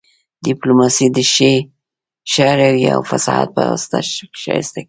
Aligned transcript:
ډیپلوماسي 0.45 1.07
د 1.15 1.17
ښه 2.31 2.47
رويې 2.59 2.89
او 2.95 3.01
فصاحت 3.09 3.49
په 3.55 3.61
واسطه 3.69 3.97
ښایسته 4.43 4.77
کیږي 4.79 4.79